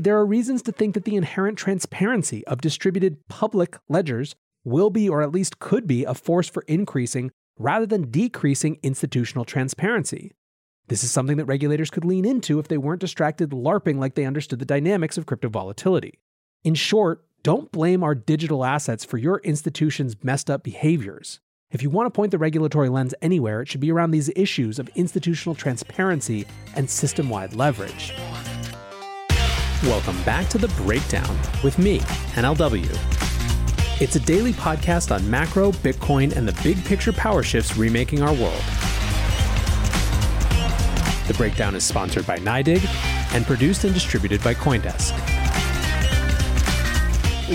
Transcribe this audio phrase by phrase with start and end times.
[0.00, 5.08] There are reasons to think that the inherent transparency of distributed public ledgers will be,
[5.08, 10.32] or at least could be, a force for increasing rather than decreasing institutional transparency.
[10.86, 14.24] This is something that regulators could lean into if they weren't distracted LARPing like they
[14.24, 16.20] understood the dynamics of crypto volatility.
[16.62, 21.40] In short, don't blame our digital assets for your institution's messed up behaviors.
[21.72, 24.78] If you want to point the regulatory lens anywhere, it should be around these issues
[24.78, 26.46] of institutional transparency
[26.76, 28.12] and system wide leverage.
[29.84, 32.00] Welcome back to The Breakdown with me,
[32.34, 32.90] NLW.
[34.02, 38.32] It's a daily podcast on macro, Bitcoin, and the big picture power shifts remaking our
[38.32, 38.60] world.
[41.28, 42.84] The Breakdown is sponsored by NYDIG
[43.36, 45.16] and produced and distributed by Coindesk.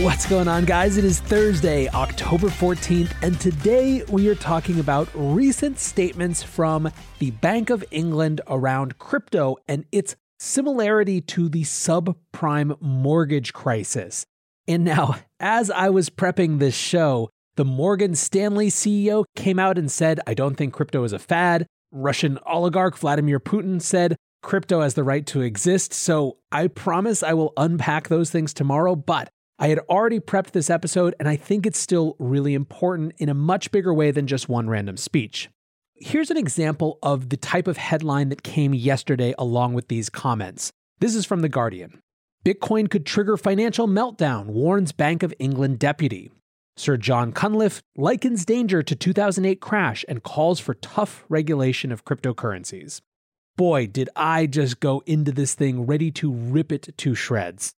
[0.02, 0.96] What's going on, guys?
[0.96, 7.32] It is Thursday, October 14th, and today we are talking about recent statements from the
[7.32, 14.26] Bank of England around crypto and its similarity to the subprime mortgage crisis.
[14.68, 19.92] And now, as I was prepping this show, the Morgan Stanley CEO came out and
[19.92, 21.66] said, I don't think crypto is a fad.
[21.92, 25.94] Russian oligarch Vladimir Putin said crypto has the right to exist.
[25.94, 28.96] So I promise I will unpack those things tomorrow.
[28.96, 29.30] But
[29.60, 33.36] I had already prepped this episode, and I think it's still really important in a
[33.36, 35.50] much bigger way than just one random speech.
[36.06, 40.70] Here's an example of the type of headline that came yesterday along with these comments.
[41.00, 42.02] This is from The Guardian.
[42.44, 46.30] Bitcoin could trigger financial meltdown, warns Bank of England deputy.
[46.76, 53.00] Sir John Cunliffe likens danger to 2008 crash and calls for tough regulation of cryptocurrencies.
[53.56, 57.72] Boy, did I just go into this thing ready to rip it to shreds.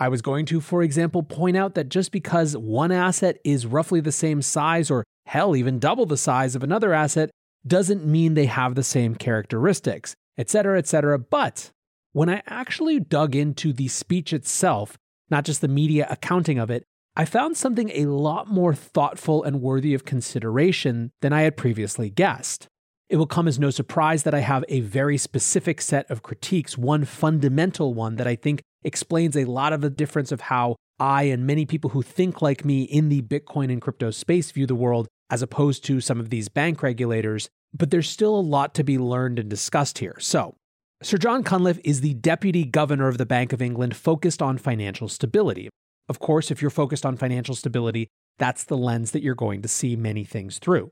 [0.00, 4.00] I was going to, for example, point out that just because one asset is roughly
[4.00, 7.30] the same size or hell, even double the size of another asset,
[7.66, 11.18] doesn't mean they have the same characteristics, etc., etc.
[11.18, 11.70] But
[12.12, 14.96] when I actually dug into the speech itself,
[15.30, 16.84] not just the media accounting of it,
[17.16, 22.10] I found something a lot more thoughtful and worthy of consideration than I had previously
[22.10, 22.68] guessed.
[23.08, 26.76] It will come as no surprise that I have a very specific set of critiques,
[26.76, 31.24] one fundamental one that I think explains a lot of the difference of how I
[31.24, 34.74] and many people who think like me in the Bitcoin and crypto space view the
[34.74, 37.48] world, as opposed to some of these bank regulators.
[37.72, 40.16] But there's still a lot to be learned and discussed here.
[40.18, 40.56] So,
[41.02, 45.08] Sir John Cunliffe is the deputy governor of the Bank of England focused on financial
[45.08, 45.68] stability.
[46.08, 49.68] Of course, if you're focused on financial stability, that's the lens that you're going to
[49.68, 50.90] see many things through.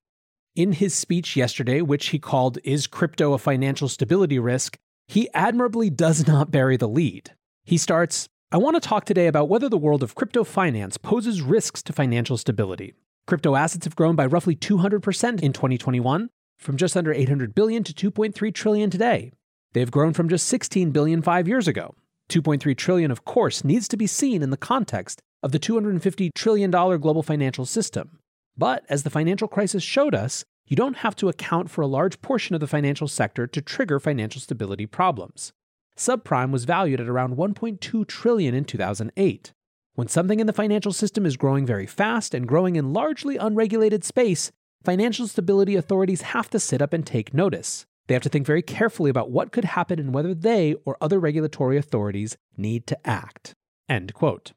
[0.54, 4.78] In his speech yesterday, which he called Is Crypto a Financial Stability Risk?
[5.06, 7.32] he admirably does not bury the lead.
[7.64, 11.42] He starts I want to talk today about whether the world of crypto finance poses
[11.42, 12.94] risks to financial stability.
[13.26, 18.10] Crypto assets have grown by roughly 200% in 2021, from just under 800 billion to
[18.10, 19.32] 2.3 trillion today.
[19.72, 21.94] They've grown from just 16 billion 5 years ago.
[22.28, 26.70] 2.3 trillion, of course, needs to be seen in the context of the $250 trillion
[26.70, 28.18] global financial system.
[28.58, 32.20] But as the financial crisis showed us, you don't have to account for a large
[32.20, 35.52] portion of the financial sector to trigger financial stability problems.
[35.96, 39.52] Subprime was valued at around 1.2 trillion in 2008.
[39.94, 44.02] When something in the financial system is growing very fast and growing in largely unregulated
[44.02, 44.50] space,
[44.82, 47.86] financial stability authorities have to sit up and take notice.
[48.08, 51.20] They have to think very carefully about what could happen and whether they or other
[51.20, 53.54] regulatory authorities need to act.
[53.88, 54.52] End quote.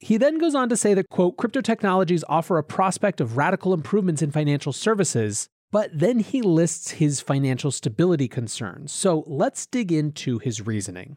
[0.00, 3.72] He then goes on to say that, quote, crypto technologies offer a prospect of radical
[3.72, 8.92] improvements in financial services, but then he lists his financial stability concerns.
[8.92, 11.16] So let's dig into his reasoning.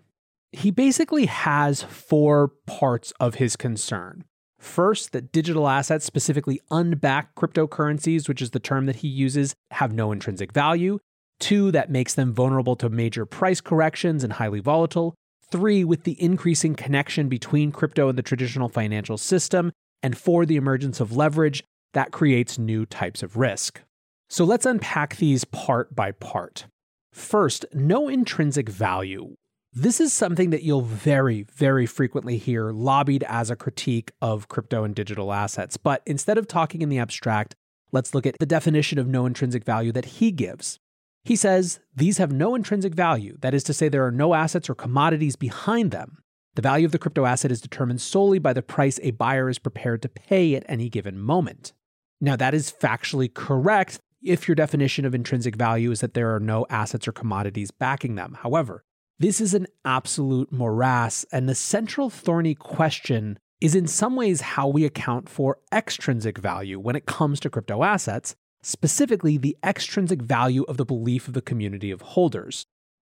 [0.58, 4.24] He basically has four parts of his concern.
[4.58, 9.94] First, that digital assets, specifically unbacked cryptocurrencies, which is the term that he uses, have
[9.94, 10.98] no intrinsic value.
[11.40, 15.14] Two, that makes them vulnerable to major price corrections and highly volatile.
[15.52, 19.72] Three, with the increasing connection between crypto and the traditional financial system.
[20.02, 21.64] And four, the emergence of leverage
[21.94, 23.84] that creates new types of risk.
[24.28, 26.66] So let's unpack these part by part.
[27.14, 29.36] First, no intrinsic value.
[29.80, 34.84] This is something that you'll very, very frequently hear lobbied as a critique of crypto
[34.84, 35.78] and digital assets.
[35.78, 37.54] But instead of talking in the abstract,
[37.92, 40.80] let's look at the definition of no intrinsic value that he gives.
[41.26, 44.68] He says these have no intrinsic value, that is to say, there are no assets
[44.68, 46.24] or commodities behind them.
[46.56, 49.60] The value of the crypto asset is determined solely by the price a buyer is
[49.60, 51.74] prepared to pay at any given moment.
[52.20, 56.40] Now, that is factually correct if your definition of intrinsic value is that there are
[56.40, 58.40] no assets or commodities backing them.
[58.42, 58.84] However,
[59.20, 64.68] this is an absolute morass, and the central thorny question is in some ways how
[64.68, 70.64] we account for extrinsic value when it comes to crypto assets, specifically the extrinsic value
[70.64, 72.68] of the belief of the community of holders.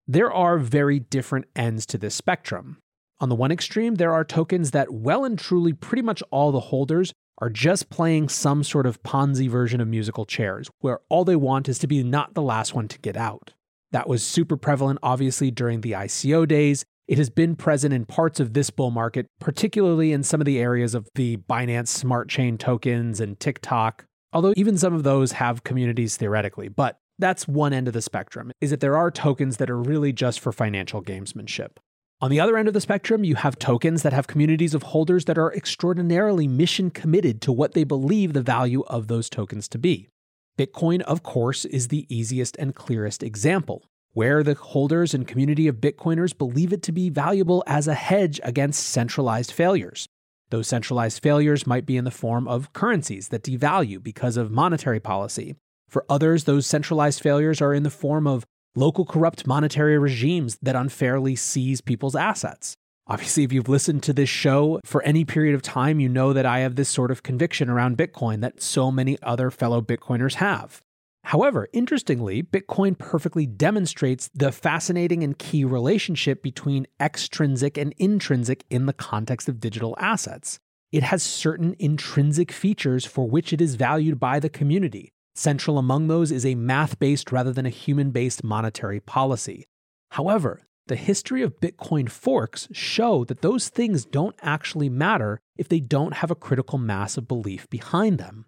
[0.07, 2.77] There are very different ends to this spectrum.
[3.19, 6.59] On the one extreme, there are tokens that well and truly pretty much all the
[6.61, 11.35] holders are just playing some sort of Ponzi version of musical chairs, where all they
[11.35, 13.53] want is to be not the last one to get out.
[13.91, 16.83] That was super prevalent, obviously, during the ICO days.
[17.07, 20.59] It has been present in parts of this bull market, particularly in some of the
[20.59, 25.63] areas of the Binance Smart Chain tokens and TikTok, although even some of those have
[25.63, 26.67] communities theoretically.
[26.67, 30.11] But that's one end of the spectrum, is that there are tokens that are really
[30.11, 31.77] just for financial gamesmanship.
[32.19, 35.25] On the other end of the spectrum, you have tokens that have communities of holders
[35.25, 39.77] that are extraordinarily mission committed to what they believe the value of those tokens to
[39.77, 40.09] be.
[40.57, 43.83] Bitcoin, of course, is the easiest and clearest example,
[44.13, 48.39] where the holders and community of Bitcoiners believe it to be valuable as a hedge
[48.43, 50.07] against centralized failures.
[50.49, 54.99] Those centralized failures might be in the form of currencies that devalue because of monetary
[54.99, 55.55] policy.
[55.87, 58.43] For others, those centralized failures are in the form of
[58.75, 62.75] local corrupt monetary regimes that unfairly seize people's assets.
[63.09, 66.45] Obviously, if you've listened to this show for any period of time, you know that
[66.45, 70.81] I have this sort of conviction around Bitcoin that so many other fellow Bitcoiners have.
[71.23, 78.85] However, interestingly, Bitcoin perfectly demonstrates the fascinating and key relationship between extrinsic and intrinsic in
[78.85, 80.59] the context of digital assets.
[80.91, 86.07] It has certain intrinsic features for which it is valued by the community, Central among
[86.07, 89.67] those is a math based rather than a human based monetary policy.
[90.11, 95.79] However, the history of Bitcoin forks show that those things don't actually matter if they
[95.79, 98.45] don't have a critical mass of belief behind them.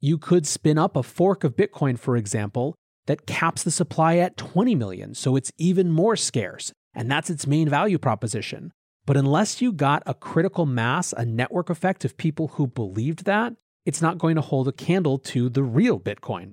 [0.00, 2.74] You could spin up a fork of Bitcoin, for example,
[3.06, 7.46] that caps the supply at 20 million, so it's even more scarce, and that's its
[7.46, 8.72] main value proposition.
[9.06, 13.54] But unless you got a critical mass, a network effect of people who believed that,
[13.84, 16.50] it's not going to hold a candle to the real Bitcoin.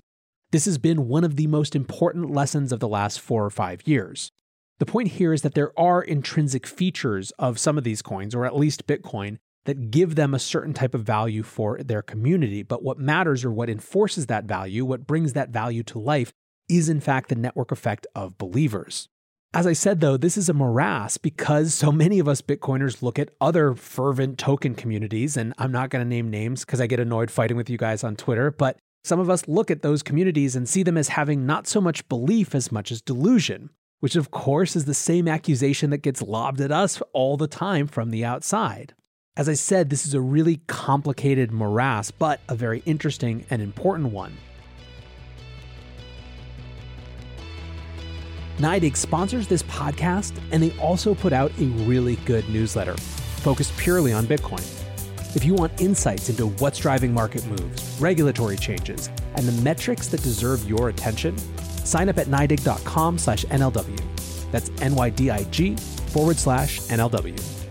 [0.51, 3.81] This has been one of the most important lessons of the last four or five
[3.87, 4.29] years.
[4.79, 8.45] The point here is that there are intrinsic features of some of these coins, or
[8.45, 12.63] at least Bitcoin, that give them a certain type of value for their community.
[12.63, 16.33] But what matters or what enforces that value, what brings that value to life,
[16.67, 19.09] is in fact the network effect of believers.
[19.55, 23.19] As I said, though, this is a morass because so many of us Bitcoiners look
[23.19, 26.99] at other fervent token communities, and I'm not going to name names because I get
[26.99, 30.55] annoyed fighting with you guys on Twitter, but some of us look at those communities
[30.55, 33.69] and see them as having not so much belief as much as delusion,
[34.03, 37.87] which of course is the same accusation that gets lobbed at us all the time
[37.87, 38.93] from the outside.
[39.37, 44.11] As I said, this is a really complicated morass, but a very interesting and important
[44.11, 44.35] one.
[48.57, 54.11] NYDIG sponsors this podcast, and they also put out a really good newsletter focused purely
[54.11, 54.82] on Bitcoin.
[55.35, 60.21] If you want insights into what's driving market moves, regulatory changes, and the metrics that
[60.21, 61.35] deserve your attention,
[61.83, 64.51] sign up at NYDIG.com slash NLW.
[64.51, 67.63] That's N-Y-D-I-G forward slash NLW.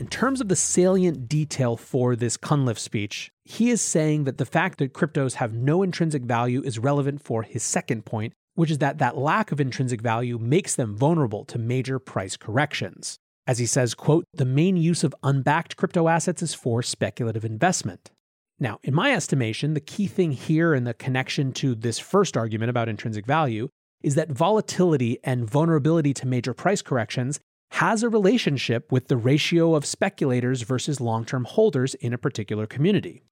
[0.00, 4.46] In terms of the salient detail for this Cunliffe speech, he is saying that the
[4.46, 8.76] fact that cryptos have no intrinsic value is relevant for his second point, which is
[8.76, 13.16] that that lack of intrinsic value makes them vulnerable to major price corrections.
[13.46, 18.10] As he says, quote, the main use of unbacked crypto assets is for speculative investment.
[18.58, 22.68] Now, in my estimation, the key thing here in the connection to this first argument
[22.68, 23.70] about intrinsic value
[24.02, 27.40] is that volatility and vulnerability to major price corrections
[27.70, 32.66] has a relationship with the ratio of speculators versus long term holders in a particular
[32.66, 33.22] community.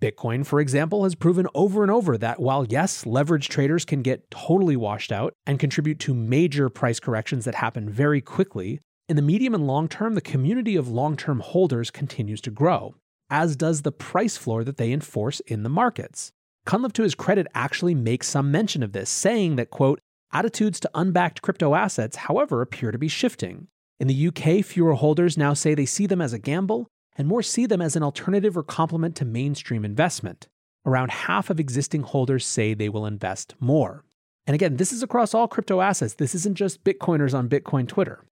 [0.00, 4.30] Bitcoin, for example, has proven over and over that while, yes, leverage traders can get
[4.30, 9.22] totally washed out and contribute to major price corrections that happen very quickly, in the
[9.22, 12.96] medium and long term, the community of long term holders continues to grow,
[13.30, 16.32] as does the price floor that they enforce in the markets.
[16.66, 20.00] Cunliffe, to his credit, actually makes some mention of this, saying that, quote,
[20.32, 23.68] attitudes to unbacked crypto assets, however, appear to be shifting.
[24.00, 27.42] In the UK, fewer holders now say they see them as a gamble, and more
[27.42, 30.48] see them as an alternative or complement to mainstream investment.
[30.84, 34.04] Around half of existing holders say they will invest more.
[34.46, 36.14] And again, this is across all crypto assets.
[36.14, 38.24] This isn't just Bitcoiners on Bitcoin Twitter.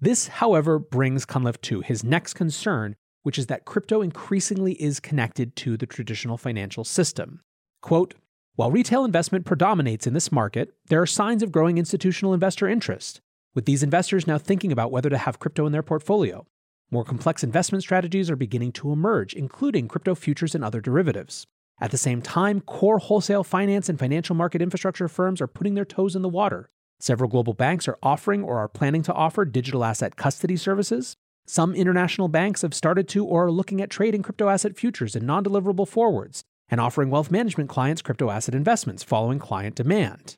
[0.00, 5.56] This, however, brings Cunliffe to his next concern, which is that crypto increasingly is connected
[5.56, 7.40] to the traditional financial system.
[7.82, 8.14] Quote,
[8.54, 13.20] while retail investment predominates in this market, there are signs of growing institutional investor interest,
[13.54, 16.46] with these investors now thinking about whether to have crypto in their portfolio.
[16.90, 21.46] More complex investment strategies are beginning to emerge, including crypto futures and other derivatives.
[21.80, 25.84] At the same time, core wholesale finance and financial market infrastructure firms are putting their
[25.84, 26.70] toes in the water.
[27.00, 31.16] Several global banks are offering or are planning to offer digital asset custody services.
[31.44, 35.26] Some international banks have started to or are looking at trading crypto asset futures and
[35.26, 40.36] non deliverable forwards and offering wealth management clients crypto asset investments following client demand.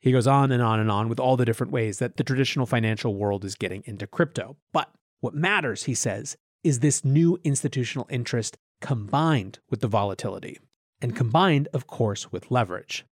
[0.00, 2.66] He goes on and on and on with all the different ways that the traditional
[2.66, 4.56] financial world is getting into crypto.
[4.72, 4.90] But
[5.22, 10.58] what matters, he says, is this new institutional interest combined with the volatility
[11.00, 13.06] and combined, of course, with leverage.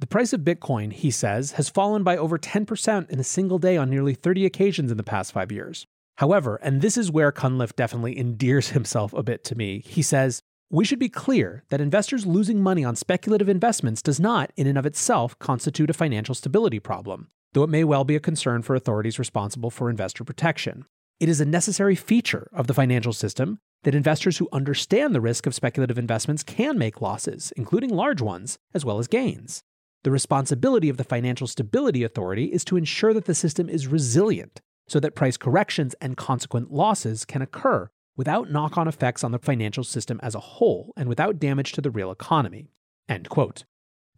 [0.00, 3.76] The price of Bitcoin, he says, has fallen by over 10% in a single day
[3.76, 5.86] on nearly 30 occasions in the past five years.
[6.16, 10.42] However, and this is where Cunliffe definitely endears himself a bit to me, he says,
[10.68, 14.78] we should be clear that investors losing money on speculative investments does not, in and
[14.78, 18.74] of itself, constitute a financial stability problem, though it may well be a concern for
[18.74, 20.86] authorities responsible for investor protection.
[21.22, 25.46] It is a necessary feature of the financial system that investors who understand the risk
[25.46, 29.62] of speculative investments can make losses, including large ones, as well as gains.
[30.02, 34.60] The responsibility of the Financial Stability Authority is to ensure that the system is resilient
[34.88, 39.38] so that price corrections and consequent losses can occur without knock on effects on the
[39.38, 42.72] financial system as a whole and without damage to the real economy.
[43.08, 43.62] End quote.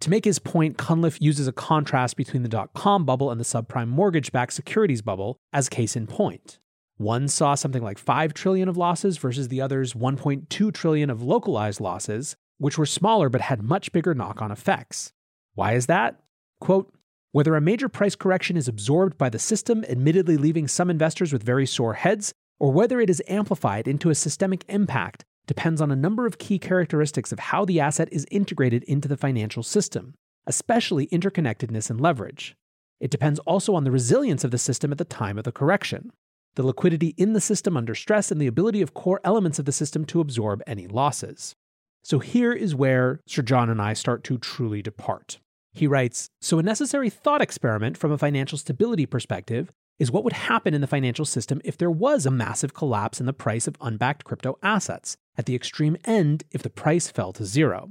[0.00, 3.44] To make his point, Cunliffe uses a contrast between the dot com bubble and the
[3.44, 6.61] subprime mortgage backed securities bubble as case in point.
[6.97, 11.81] One saw something like 5 trillion of losses versus the other's 1.2 trillion of localized
[11.81, 15.13] losses, which were smaller but had much bigger knock on effects.
[15.55, 16.21] Why is that?
[16.61, 16.93] Quote,
[17.33, 21.43] whether a major price correction is absorbed by the system, admittedly leaving some investors with
[21.43, 25.97] very sore heads, or whether it is amplified into a systemic impact depends on a
[25.97, 30.15] number of key characteristics of how the asset is integrated into the financial system,
[30.47, 32.55] especially interconnectedness and leverage.
[33.01, 36.13] It depends also on the resilience of the system at the time of the correction
[36.56, 39.73] the liquidity in the system under stress, and the ability of core elements of the
[39.73, 41.54] system to absorb any losses.
[42.02, 45.38] So here is where Sir John and I start to truly depart.
[45.73, 50.32] He writes So, a necessary thought experiment from a financial stability perspective is what would
[50.32, 53.76] happen in the financial system if there was a massive collapse in the price of
[53.80, 57.90] unbacked crypto assets, at the extreme end, if the price fell to zero.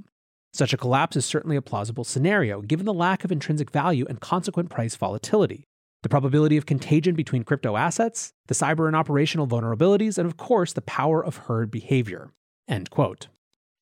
[0.54, 4.22] Such a collapse is certainly a plausible scenario, given the lack of intrinsic value and
[4.22, 5.66] consequent price volatility
[6.04, 10.74] the probability of contagion between crypto assets, the cyber and operational vulnerabilities, and of course,
[10.74, 12.32] the power of herd behavior.
[12.68, 13.30] End quote.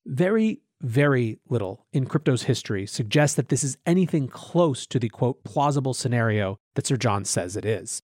[0.05, 5.43] Very, very little in crypto's history suggests that this is anything close to the quote
[5.43, 8.01] plausible scenario that Sir John says it is.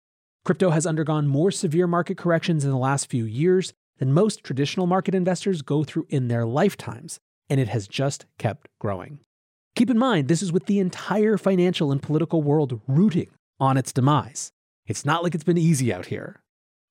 [0.45, 4.87] Crypto has undergone more severe market corrections in the last few years than most traditional
[4.87, 7.19] market investors go through in their lifetimes,
[7.49, 9.21] and it has just kept growing.
[9.75, 13.29] Keep in mind, this is with the entire financial and political world rooting
[13.65, 14.53] on its demise.
[14.87, 16.43] It's not like it's been easy out here.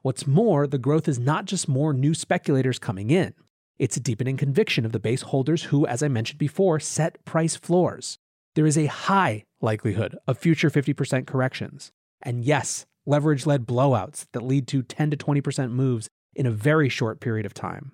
[0.01, 3.34] What's more, the growth is not just more new speculators coming in,
[3.80, 7.56] it's a deepening conviction of the base holders who, as I mentioned before, set price
[7.56, 8.18] floors.
[8.56, 11.92] There is a high likelihood of future 50% corrections.
[12.22, 16.89] And yes, leverage led blowouts that lead to 10 to 20% moves in a very
[16.89, 17.94] short period of time.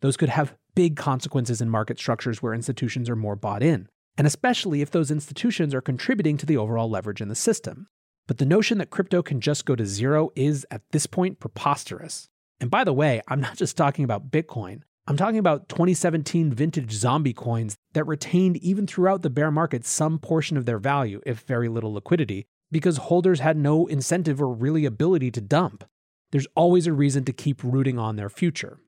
[0.00, 4.26] Those could have big consequences in market structures where institutions are more bought in, and
[4.26, 7.88] especially if those institutions are contributing to the overall leverage in the system.
[8.28, 12.28] But the notion that crypto can just go to zero is, at this point, preposterous.
[12.60, 14.82] And by the way, I'm not just talking about Bitcoin.
[15.06, 20.18] I'm talking about 2017 vintage zombie coins that retained, even throughout the bear market, some
[20.18, 24.84] portion of their value, if very little liquidity, because holders had no incentive or really
[24.84, 25.84] ability to dump.
[26.30, 28.78] There's always a reason to keep rooting on their future.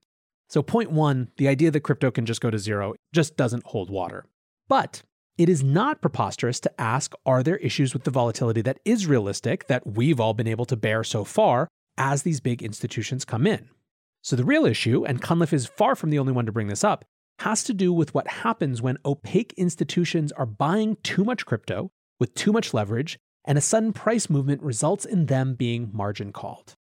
[0.51, 3.89] So, point one, the idea that crypto can just go to zero just doesn't hold
[3.89, 4.27] water.
[4.69, 5.03] But
[5.41, 9.69] it is not preposterous to ask are there issues with the volatility that is realistic
[9.69, 11.67] that we've all been able to bear so far
[11.97, 13.71] as these big institutions come in?
[14.23, 16.85] So, the real issue, and Cunliffe is far from the only one to bring this
[16.85, 17.07] up,
[17.39, 22.35] has to do with what happens when opaque institutions are buying too much crypto with
[22.35, 26.75] too much leverage, and a sudden price movement results in them being margin called.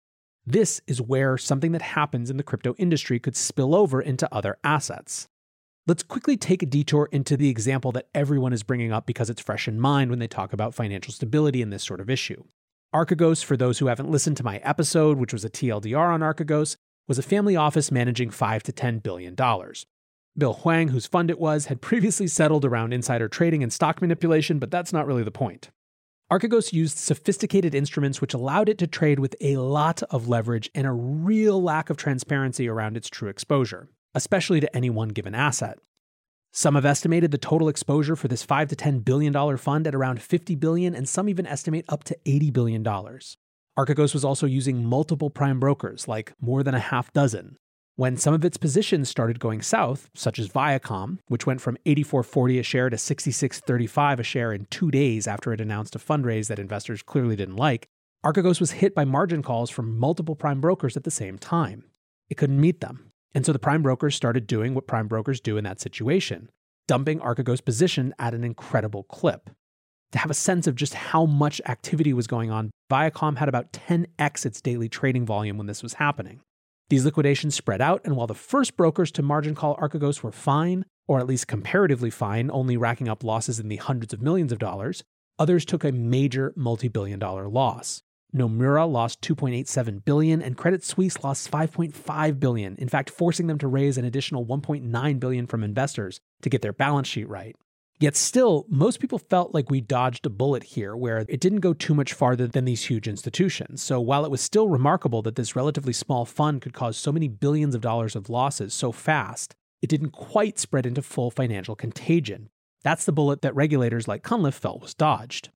[0.48, 4.58] This is where something that happens in the crypto industry could spill over into other
[4.64, 5.28] assets.
[5.88, 9.40] Let's quickly take a detour into the example that everyone is bringing up because it's
[9.40, 12.44] fresh in mind when they talk about financial stability in this sort of issue.
[12.94, 16.76] Archegos, for those who haven't listened to my episode, which was a TLDR on Archegos,
[17.08, 19.86] was a family office managing 5 to 10 billion dollars.
[20.38, 24.60] Bill Hwang, whose fund it was, had previously settled around insider trading and stock manipulation,
[24.60, 25.70] but that's not really the point.
[26.30, 30.86] Archegos used sophisticated instruments which allowed it to trade with a lot of leverage and
[30.86, 35.78] a real lack of transparency around its true exposure especially to any one given asset.
[36.52, 39.94] Some have estimated the total exposure for this 5 to 10 billion dollar fund at
[39.94, 43.38] around 50 billion and some even estimate up to 80 billion dollars.
[43.78, 47.58] Archegos was also using multiple prime brokers, like more than a half dozen.
[47.96, 52.60] When some of its positions started going south, such as Viacom, which went from 84.40
[52.60, 56.60] a share to 66.35 a share in 2 days after it announced a fundraise that
[56.60, 57.88] investors clearly didn't like,
[58.26, 61.84] Archegos was hit by margin calls from multiple prime brokers at the same time.
[62.30, 63.07] It couldn't meet them,
[63.38, 66.50] and so the prime brokers started doing what prime brokers do in that situation
[66.88, 69.52] dumping Archegos' position at an incredible clip.
[70.14, 73.72] To have a sense of just how much activity was going on, Viacom had about
[73.74, 76.40] 10x its daily trading volume when this was happening.
[76.90, 80.86] These liquidations spread out, and while the first brokers to margin call Archegos were fine,
[81.08, 84.58] or at least comparatively fine, only racking up losses in the hundreds of millions of
[84.58, 85.04] dollars,
[85.38, 88.02] others took a major multi billion dollar loss.
[88.36, 93.68] Nomura lost 2.87 billion and Credit Suisse lost 5.5 billion, in fact forcing them to
[93.68, 97.56] raise an additional 1.9 billion from investors to get their balance sheet right.
[98.00, 101.74] Yet still, most people felt like we dodged a bullet here where it didn't go
[101.74, 103.82] too much farther than these huge institutions.
[103.82, 107.28] So while it was still remarkable that this relatively small fund could cause so many
[107.28, 112.50] billions of dollars of losses so fast, it didn't quite spread into full financial contagion.
[112.84, 115.50] That's the bullet that regulators like Cunliffe felt was dodged.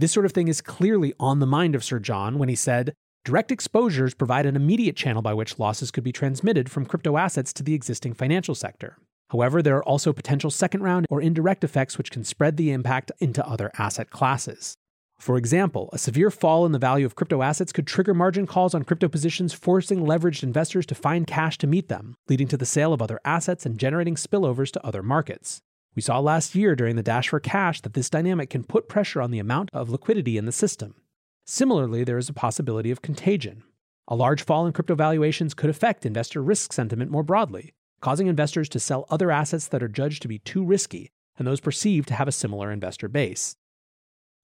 [0.00, 2.94] This sort of thing is clearly on the mind of Sir John when he said,
[3.22, 7.52] Direct exposures provide an immediate channel by which losses could be transmitted from crypto assets
[7.52, 8.96] to the existing financial sector.
[9.28, 13.12] However, there are also potential second round or indirect effects which can spread the impact
[13.18, 14.74] into other asset classes.
[15.18, 18.74] For example, a severe fall in the value of crypto assets could trigger margin calls
[18.74, 22.64] on crypto positions, forcing leveraged investors to find cash to meet them, leading to the
[22.64, 25.60] sale of other assets and generating spillovers to other markets.
[25.94, 29.20] We saw last year during the Dash for Cash that this dynamic can put pressure
[29.20, 30.94] on the amount of liquidity in the system.
[31.46, 33.64] Similarly, there is a possibility of contagion.
[34.06, 38.68] A large fall in crypto valuations could affect investor risk sentiment more broadly, causing investors
[38.70, 42.14] to sell other assets that are judged to be too risky and those perceived to
[42.14, 43.56] have a similar investor base.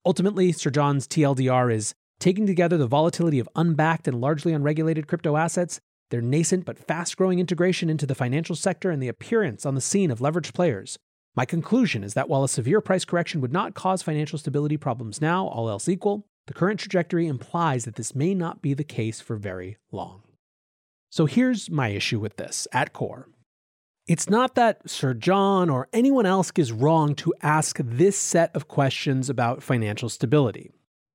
[0.04, 5.36] Ultimately, Sir John's TLDR is taking together the volatility of unbacked and largely unregulated crypto
[5.36, 5.78] assets,
[6.10, 9.80] their nascent but fast growing integration into the financial sector, and the appearance on the
[9.80, 10.98] scene of leveraged players.
[11.36, 15.20] My conclusion is that while a severe price correction would not cause financial stability problems
[15.20, 19.20] now, all else equal, the current trajectory implies that this may not be the case
[19.20, 20.22] for very long.
[21.10, 23.28] So here's my issue with this at core.
[24.06, 28.68] It's not that Sir John or anyone else is wrong to ask this set of
[28.68, 30.70] questions about financial stability.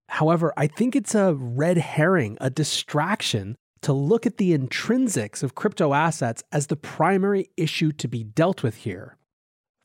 [0.09, 5.55] However, I think it's a red herring, a distraction to look at the intrinsics of
[5.55, 9.17] crypto assets as the primary issue to be dealt with here.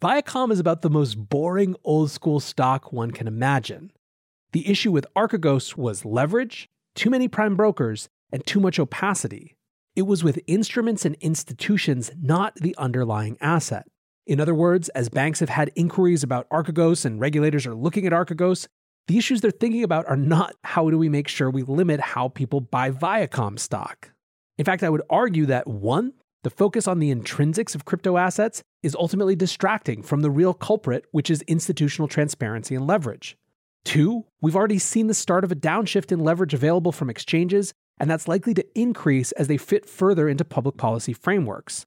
[0.03, 3.91] Viacom is about the most boring old school stock one can imagine.
[4.53, 9.57] The issue with Archegos was leverage, too many prime brokers, and too much opacity.
[9.95, 13.87] It was with instruments and institutions, not the underlying asset.
[14.27, 18.13] In other words, as banks have had inquiries about Archegos and regulators are looking at
[18.13, 18.67] Archegos,
[19.09, 22.29] the issues they're thinking about are not how do we make sure we limit how
[22.29, 24.11] people buy Viacom stock.
[24.59, 26.13] In fact, I would argue that one,
[26.47, 31.05] the focus on the intrinsics of crypto assets is ultimately distracting from the real culprit,
[31.11, 33.37] which is institutional transparency and leverage.
[33.85, 38.09] Two, we've already seen the start of a downshift in leverage available from exchanges, and
[38.09, 41.85] that's likely to increase as they fit further into public policy frameworks.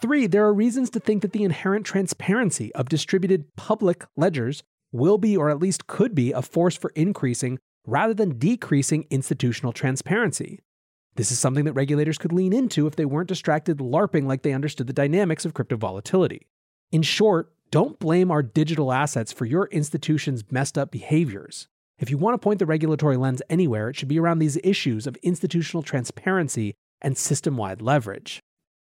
[0.00, 5.18] Three, there are reasons to think that the inherent transparency of distributed public ledgers will
[5.18, 10.58] be, or at least could be, a force for increasing rather than decreasing institutional transparency.
[11.20, 14.54] This is something that regulators could lean into if they weren't distracted LARPing like they
[14.54, 16.46] understood the dynamics of crypto volatility.
[16.92, 21.68] In short, don't blame our digital assets for your institution's messed up behaviors.
[21.98, 25.06] If you want to point the regulatory lens anywhere, it should be around these issues
[25.06, 28.40] of institutional transparency and system wide leverage.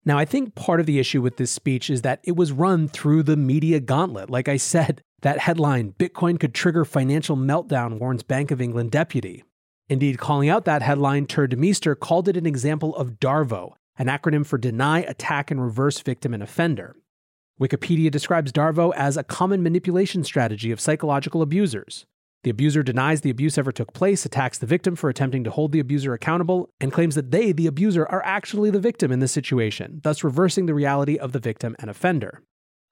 [0.06, 2.90] Now, I think part of the issue with this speech is that it was run
[2.90, 4.30] through the media gauntlet.
[4.30, 9.44] Like I said, that headline, Bitcoin could trigger financial meltdown, warns Bank of England deputy.
[9.90, 14.46] Indeed, calling out that headline, Tuur Demeester called it an example of DARVO, an acronym
[14.46, 16.96] for Deny, Attack, and Reverse Victim and Offender.
[17.60, 22.06] Wikipedia describes DARVO as a common manipulation strategy of psychological abusers.
[22.44, 25.74] The abuser denies the abuse ever took place, attacks the victim for attempting to hold
[25.74, 29.34] the abuser accountable, and claims that they, the abuser, are actually the victim in this
[29.34, 32.44] situation, thus reversing the reality of the victim and offender.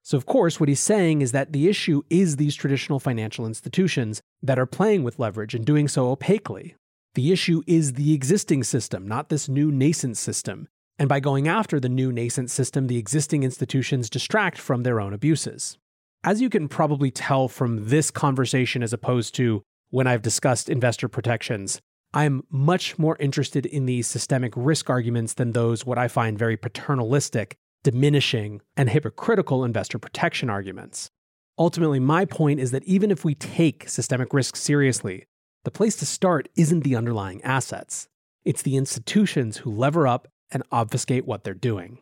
[0.03, 4.21] So, of course, what he's saying is that the issue is these traditional financial institutions
[4.41, 6.75] that are playing with leverage and doing so opaquely.
[7.17, 10.67] The issue is the existing system, not this new nascent system.
[10.99, 15.13] And by going after the new nascent system, the existing institutions distract from their own
[15.13, 15.79] abuses.
[16.23, 21.07] As you can probably tell from this conversation, as opposed to when I've discussed investor
[21.07, 21.81] protections,
[22.13, 26.55] I'm much more interested in these systemic risk arguments than those what I find very
[26.55, 31.09] paternalistic diminishing, and hypocritical investor protection arguments.
[31.57, 35.25] Ultimately, my point is that even if we take systemic risk seriously,
[35.67, 38.07] the place to start isn't the underlying assets.
[38.45, 41.97] It's the institutions who lever up and obfuscate what they're doing.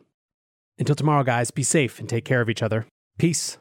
[0.78, 2.86] Until tomorrow, guys, be safe and take care of each other.
[3.18, 3.58] Peace.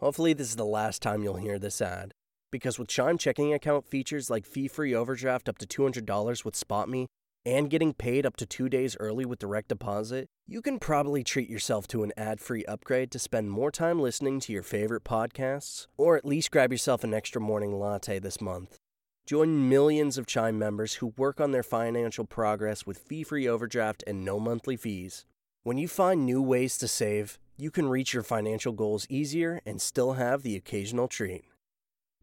[0.00, 2.12] Hopefully, this is the last time you'll hear this ad.
[2.50, 7.04] Because with Chime checking account features like fee free overdraft up to $200 with SpotMe
[7.44, 11.50] and getting paid up to two days early with direct deposit, you can probably treat
[11.50, 15.88] yourself to an ad free upgrade to spend more time listening to your favorite podcasts,
[15.98, 18.78] or at least grab yourself an extra morning latte this month.
[19.26, 24.04] Join millions of Chime members who work on their financial progress with fee free overdraft
[24.06, 25.26] and no monthly fees.
[25.64, 29.80] When you find new ways to save, you can reach your financial goals easier and
[29.80, 31.44] still have the occasional treat.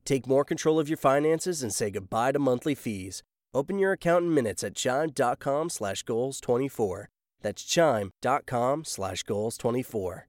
[0.05, 3.21] Take more control of your finances and say goodbye to monthly fees.
[3.53, 7.09] Open your account in minutes at chime.com slash goals 24
[7.43, 10.27] that's chime.com slash goals 24.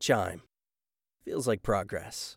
[0.00, 0.42] Chime.
[1.24, 2.36] Feels like progress.